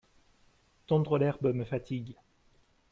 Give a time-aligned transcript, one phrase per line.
[0.87, 2.15] Tondre l'herbe me fatigue.